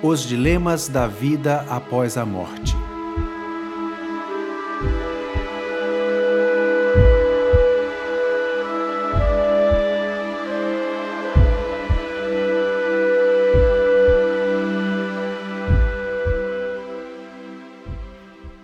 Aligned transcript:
Os 0.00 0.20
dilemas 0.20 0.86
da 0.86 1.08
vida 1.08 1.62
após 1.68 2.16
a 2.16 2.24
morte. 2.24 2.72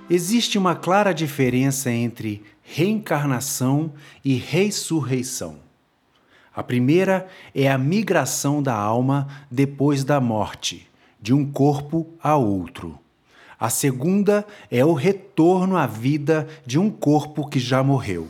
Existe 0.09 0.57
uma 0.57 0.77
clara 0.77 1.13
diferença 1.13 1.91
entre 1.91 2.45
reencarnação 2.63 3.93
e 4.25 4.37
ressurreição. 4.37 5.57
A 6.55 6.63
primeira 6.63 7.27
é 7.53 7.69
a 7.69 7.77
migração 7.77 8.63
da 8.63 8.77
alma 8.77 9.27
depois 9.51 10.05
da 10.05 10.21
morte, 10.21 10.89
de 11.25 11.33
um 11.33 11.51
corpo 11.51 12.07
a 12.23 12.37
outro. 12.37 12.99
A 13.59 13.71
segunda 13.71 14.47
é 14.71 14.85
o 14.85 14.93
retorno 14.93 15.75
à 15.75 15.87
vida 15.87 16.47
de 16.67 16.79
um 16.79 16.91
corpo 16.91 17.49
que 17.49 17.59
já 17.59 17.83
morreu. 17.83 18.29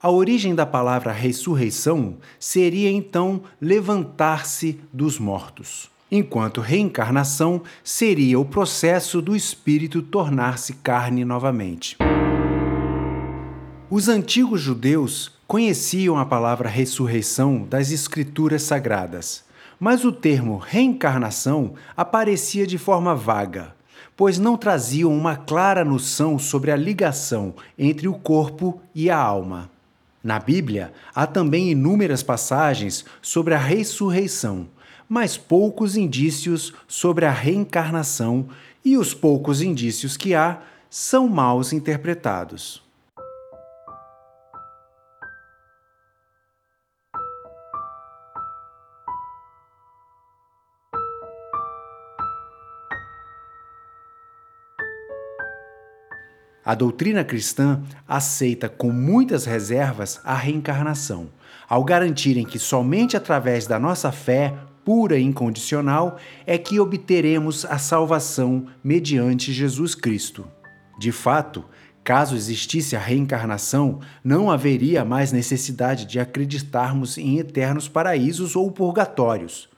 A 0.00 0.08
origem 0.08 0.54
da 0.54 0.64
palavra 0.64 1.10
ressurreição 1.10 2.18
seria 2.38 2.92
então 2.92 3.42
levantar-se 3.60 4.78
dos 4.92 5.18
mortos, 5.18 5.90
enquanto 6.08 6.60
reencarnação 6.60 7.60
seria 7.82 8.38
o 8.38 8.44
processo 8.44 9.20
do 9.20 9.34
espírito 9.34 10.00
tornar-se 10.00 10.74
carne 10.74 11.24
novamente. 11.24 11.96
Os 13.90 14.08
antigos 14.08 14.60
judeus 14.60 15.33
conheciam 15.46 16.18
a 16.18 16.24
palavra 16.24 16.68
ressurreição 16.68 17.64
das 17.64 17.90
escrituras 17.90 18.62
sagradas, 18.62 19.44
mas 19.78 20.04
o 20.04 20.12
termo 20.12 20.56
reencarnação 20.56 21.74
aparecia 21.96 22.66
de 22.66 22.78
forma 22.78 23.14
vaga, 23.14 23.74
pois 24.16 24.38
não 24.38 24.56
traziam 24.56 25.14
uma 25.14 25.36
clara 25.36 25.84
noção 25.84 26.38
sobre 26.38 26.70
a 26.70 26.76
ligação 26.76 27.54
entre 27.78 28.08
o 28.08 28.14
corpo 28.14 28.80
e 28.94 29.10
a 29.10 29.18
alma. 29.18 29.70
Na 30.22 30.38
Bíblia, 30.38 30.92
há 31.14 31.26
também 31.26 31.70
inúmeras 31.70 32.22
passagens 32.22 33.04
sobre 33.20 33.52
a 33.52 33.58
ressurreição, 33.58 34.68
mas 35.06 35.36
poucos 35.36 35.96
indícios 35.96 36.72
sobre 36.88 37.26
a 37.26 37.30
reencarnação, 37.30 38.48
e 38.82 38.96
os 38.96 39.14
poucos 39.14 39.62
indícios 39.62 40.16
que 40.16 40.34
há 40.34 40.60
são 40.90 41.28
mal 41.28 41.60
interpretados. 41.72 42.82
A 56.64 56.74
doutrina 56.74 57.22
cristã 57.22 57.82
aceita 58.08 58.70
com 58.70 58.90
muitas 58.90 59.44
reservas 59.44 60.18
a 60.24 60.34
reencarnação, 60.34 61.28
ao 61.68 61.84
garantirem 61.84 62.44
que 62.44 62.58
somente 62.58 63.16
através 63.16 63.66
da 63.66 63.78
nossa 63.78 64.10
fé 64.10 64.54
pura 64.82 65.18
e 65.18 65.22
incondicional 65.22 66.18
é 66.46 66.56
que 66.56 66.80
obteremos 66.80 67.66
a 67.66 67.76
salvação 67.76 68.66
mediante 68.82 69.52
Jesus 69.52 69.94
Cristo. 69.94 70.46
De 70.98 71.12
fato, 71.12 71.64
caso 72.02 72.34
existisse 72.34 72.96
a 72.96 73.00
reencarnação, 73.00 74.00
não 74.22 74.50
haveria 74.50 75.04
mais 75.04 75.32
necessidade 75.32 76.06
de 76.06 76.18
acreditarmos 76.18 77.18
em 77.18 77.38
eternos 77.38 77.88
paraísos 77.88 78.56
ou 78.56 78.70
purgatórios 78.70 79.68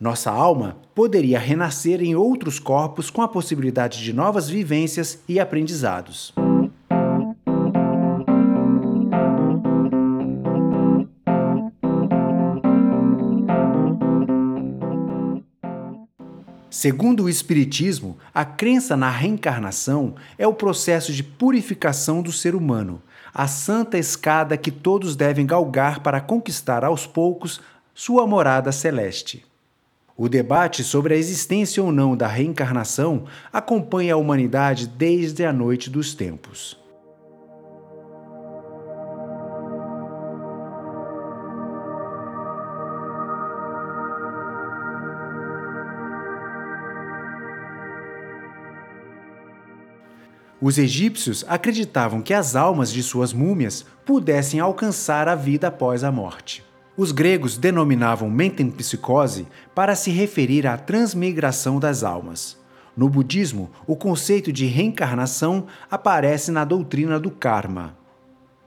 nossa 0.00 0.30
alma 0.30 0.76
poderia 0.94 1.38
renascer 1.38 2.00
em 2.00 2.14
outros 2.14 2.58
corpos 2.60 3.10
com 3.10 3.20
a 3.20 3.28
possibilidade 3.28 4.02
de 4.02 4.12
novas 4.12 4.48
vivências 4.48 5.18
e 5.28 5.40
aprendizados. 5.40 6.32
Segundo 16.70 17.24
o 17.24 17.28
Espiritismo, 17.28 18.16
a 18.32 18.44
crença 18.44 18.96
na 18.96 19.10
reencarnação 19.10 20.14
é 20.38 20.46
o 20.46 20.54
processo 20.54 21.12
de 21.12 21.24
purificação 21.24 22.22
do 22.22 22.30
ser 22.30 22.54
humano, 22.54 23.02
a 23.34 23.48
santa 23.48 23.98
escada 23.98 24.56
que 24.56 24.70
todos 24.70 25.16
devem 25.16 25.44
galgar 25.44 26.00
para 26.04 26.20
conquistar 26.20 26.84
aos 26.84 27.04
poucos 27.04 27.60
sua 27.92 28.28
morada 28.28 28.70
celeste. 28.70 29.47
O 30.20 30.28
debate 30.28 30.82
sobre 30.82 31.14
a 31.14 31.16
existência 31.16 31.80
ou 31.80 31.92
não 31.92 32.16
da 32.16 32.26
reencarnação 32.26 33.26
acompanha 33.52 34.14
a 34.14 34.16
humanidade 34.16 34.88
desde 34.88 35.44
a 35.44 35.52
noite 35.52 35.88
dos 35.88 36.12
tempos. 36.12 36.76
Os 50.60 50.78
egípcios 50.78 51.44
acreditavam 51.46 52.20
que 52.20 52.34
as 52.34 52.56
almas 52.56 52.92
de 52.92 53.04
suas 53.04 53.32
múmias 53.32 53.86
pudessem 54.04 54.58
alcançar 54.58 55.28
a 55.28 55.36
vida 55.36 55.68
após 55.68 56.02
a 56.02 56.10
morte. 56.10 56.67
Os 56.98 57.12
gregos 57.12 57.56
denominavam 57.56 58.28
metempsicose 58.28 59.46
para 59.72 59.94
se 59.94 60.10
referir 60.10 60.66
à 60.66 60.76
transmigração 60.76 61.78
das 61.78 62.02
almas. 62.02 62.58
No 62.96 63.08
budismo, 63.08 63.70
o 63.86 63.94
conceito 63.94 64.52
de 64.52 64.66
reencarnação 64.66 65.68
aparece 65.88 66.50
na 66.50 66.64
doutrina 66.64 67.20
do 67.20 67.30
karma. 67.30 67.96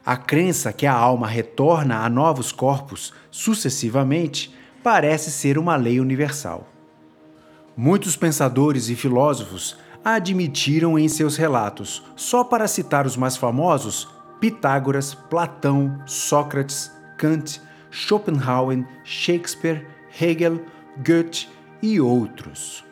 A 0.06 0.16
crença 0.16 0.72
que 0.72 0.88
a 0.88 0.94
alma 0.94 1.28
retorna 1.28 2.06
a 2.06 2.09
novos 2.09 2.53
corpos 2.53 3.14
sucessivamente 3.30 4.56
parece 4.81 5.30
ser 5.30 5.58
uma 5.58 5.75
lei 5.75 6.00
universal. 6.00 6.70
Muitos 7.75 8.16
pensadores 8.16 8.88
e 8.88 8.96
filósofos 8.96 9.75
a 10.06 10.14
admitiram 10.14 10.97
em 10.97 11.09
seus 11.09 11.36
relatos, 11.36 12.02
só 12.16 12.46
para 12.46 12.66
citar 12.70 13.06
os 13.06 13.18
mais 13.18 13.36
famosos: 13.36 14.08
Pitágoras, 14.40 15.14
Platão, 15.14 16.02
Sócrates, 16.06 16.90
Kant, 17.18 17.59
Schopenhauer, 17.91 18.85
Shakespeare, 19.03 19.85
Hegel, 20.19 20.62
Goethe 21.06 21.50
e 21.81 22.00
outros. 22.00 22.84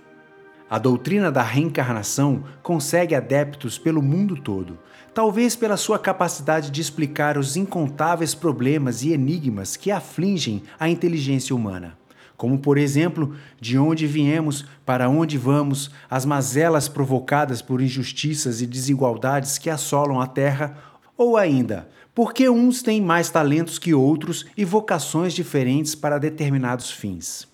A 0.70 0.78
doutrina 0.78 1.32
da 1.32 1.42
reencarnação 1.42 2.44
consegue 2.62 3.16
adeptos 3.16 3.80
pelo 3.80 4.04
mundo 4.04 4.36
todo, 4.36 4.78
talvez 5.16 5.56
pela 5.56 5.76
sua 5.78 5.98
capacidade 5.98 6.70
de 6.70 6.80
explicar 6.80 7.38
os 7.38 7.58
incontáveis 7.58 8.36
problemas 8.36 9.02
e 9.02 9.12
enigmas 9.12 9.76
que 9.76 9.90
afligem 9.90 10.62
a 10.80 10.88
inteligência 10.88 11.56
humana, 11.56 11.98
como, 12.38 12.60
por 12.60 12.78
exemplo, 12.78 13.36
de 13.60 13.80
onde 13.80 14.06
viemos, 14.06 14.64
para 14.86 15.10
onde 15.10 15.38
vamos, 15.38 15.90
as 16.10 16.24
mazelas 16.24 16.88
provocadas 16.88 17.62
por 17.62 17.82
injustiças 17.82 18.62
e 18.62 18.68
desigualdades 18.68 19.58
que 19.58 19.70
assolam 19.70 20.22
a 20.22 20.28
Terra, 20.28 20.78
ou 21.20 21.36
ainda 21.36 21.90
porque 22.16 22.50
uns 22.50 22.82
têm 22.82 23.02
mais 23.02 23.30
talentos 23.30 23.78
que 23.78 23.94
outros 23.94 24.46
e 24.56 24.64
vocações 24.64 25.34
diferentes 25.34 25.94
para 25.94 26.18
determinados 26.18 26.90
fins. 26.90 27.46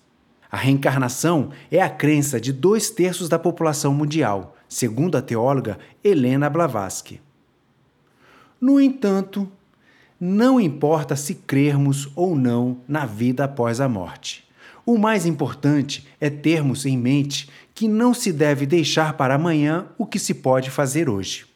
A 0.50 0.56
reencarnação 0.56 1.50
é 1.70 1.82
a 1.82 1.90
crença 1.90 2.40
de 2.40 2.52
dois 2.52 2.90
terços 2.90 3.28
da 3.28 3.38
população 3.38 3.92
mundial, 3.92 4.56
segundo 4.68 5.16
a 5.16 5.22
teóloga 5.22 5.78
Helena 6.02 6.48
Blavatsky. 6.48 7.20
No 8.60 8.80
entanto, 8.80 9.50
não 10.18 10.60
importa 10.60 11.16
se 11.16 11.34
crermos 11.34 12.08
ou 12.14 12.36
não 12.36 12.78
na 12.88 13.04
vida 13.04 13.44
após 13.44 13.80
a 13.80 13.88
morte. 13.88 14.48
O 14.84 14.96
mais 14.96 15.26
importante 15.26 16.06
é 16.20 16.30
termos 16.30 16.86
em 16.86 16.96
mente 16.96 17.50
que 17.74 17.88
não 17.88 18.14
se 18.14 18.32
deve 18.32 18.64
deixar 18.64 19.14
para 19.14 19.34
amanhã 19.34 19.86
o 19.98 20.06
que 20.06 20.18
se 20.18 20.34
pode 20.34 20.70
fazer 20.70 21.10
hoje. 21.10 21.55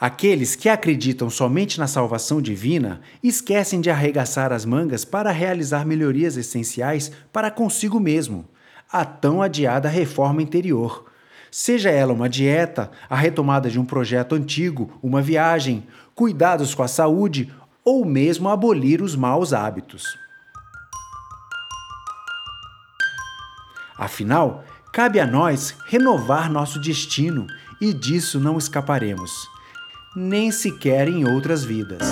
Aqueles 0.00 0.56
que 0.56 0.70
acreditam 0.70 1.28
somente 1.28 1.78
na 1.78 1.86
salvação 1.86 2.40
divina 2.40 3.02
esquecem 3.22 3.82
de 3.82 3.90
arregaçar 3.90 4.50
as 4.50 4.64
mangas 4.64 5.04
para 5.04 5.30
realizar 5.30 5.84
melhorias 5.84 6.38
essenciais 6.38 7.12
para 7.30 7.50
consigo 7.50 8.00
mesmo, 8.00 8.48
a 8.90 9.04
tão 9.04 9.42
adiada 9.42 9.90
reforma 9.90 10.40
interior. 10.40 11.04
Seja 11.50 11.90
ela 11.90 12.14
uma 12.14 12.30
dieta, 12.30 12.90
a 13.10 13.14
retomada 13.14 13.68
de 13.68 13.78
um 13.78 13.84
projeto 13.84 14.34
antigo, 14.34 14.98
uma 15.02 15.20
viagem, 15.20 15.86
cuidados 16.14 16.74
com 16.74 16.82
a 16.82 16.88
saúde 16.88 17.52
ou 17.84 18.02
mesmo 18.06 18.48
abolir 18.48 19.02
os 19.02 19.14
maus 19.14 19.52
hábitos. 19.52 20.16
Afinal, 23.98 24.64
cabe 24.94 25.20
a 25.20 25.26
nós 25.26 25.76
renovar 25.84 26.50
nosso 26.50 26.80
destino 26.80 27.46
e 27.78 27.92
disso 27.92 28.40
não 28.40 28.56
escaparemos 28.56 29.59
nem 30.14 30.50
sequer 30.50 31.08
em 31.08 31.24
outras 31.24 31.64
vidas. 31.64 32.02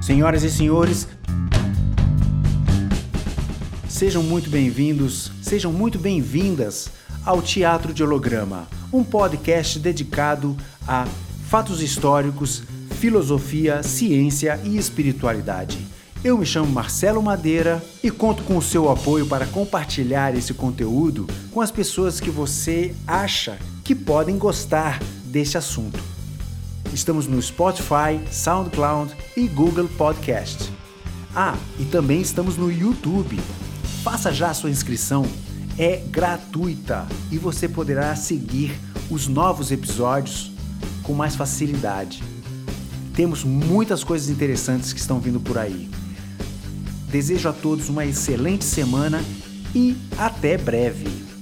Senhoras 0.00 0.42
e 0.42 0.50
senhores, 0.50 1.08
sejam 3.88 4.22
muito 4.22 4.50
bem-vindos, 4.50 5.30
sejam 5.40 5.72
muito 5.72 5.98
bem-vindas 6.00 6.90
ao 7.24 7.40
Teatro 7.40 7.94
de 7.94 8.02
Holograma, 8.02 8.66
um 8.92 9.04
podcast 9.04 9.78
dedicado 9.78 10.56
a 10.86 11.06
fatos 11.48 11.80
históricos 11.80 12.64
filosofia, 13.04 13.82
ciência 13.82 14.58
e 14.64 14.78
espiritualidade. 14.78 15.76
Eu 16.24 16.38
me 16.38 16.46
chamo 16.46 16.72
Marcelo 16.72 17.22
Madeira 17.22 17.84
e 18.02 18.10
conto 18.10 18.42
com 18.44 18.56
o 18.56 18.62
seu 18.62 18.90
apoio 18.90 19.26
para 19.26 19.46
compartilhar 19.46 20.34
esse 20.34 20.54
conteúdo 20.54 21.26
com 21.50 21.60
as 21.60 21.70
pessoas 21.70 22.18
que 22.18 22.30
você 22.30 22.94
acha 23.06 23.58
que 23.84 23.94
podem 23.94 24.38
gostar 24.38 25.02
desse 25.26 25.58
assunto. 25.58 26.02
Estamos 26.94 27.26
no 27.26 27.42
Spotify, 27.42 28.18
SoundCloud 28.30 29.14
e 29.36 29.48
Google 29.48 29.86
Podcast. 29.98 30.72
Ah, 31.36 31.58
e 31.78 31.84
também 31.84 32.22
estamos 32.22 32.56
no 32.56 32.72
YouTube. 32.72 33.38
Faça 34.02 34.32
já 34.32 34.48
a 34.48 34.54
sua 34.54 34.70
inscrição, 34.70 35.26
é 35.78 35.98
gratuita 36.08 37.06
e 37.30 37.36
você 37.36 37.68
poderá 37.68 38.16
seguir 38.16 38.80
os 39.10 39.28
novos 39.28 39.70
episódios 39.70 40.52
com 41.02 41.12
mais 41.12 41.36
facilidade. 41.36 42.32
Temos 43.14 43.44
muitas 43.44 44.02
coisas 44.02 44.28
interessantes 44.28 44.92
que 44.92 44.98
estão 44.98 45.20
vindo 45.20 45.38
por 45.38 45.56
aí. 45.56 45.88
Desejo 47.08 47.48
a 47.48 47.52
todos 47.52 47.88
uma 47.88 48.04
excelente 48.04 48.64
semana 48.64 49.22
e 49.72 49.96
até 50.18 50.58
breve! 50.58 51.33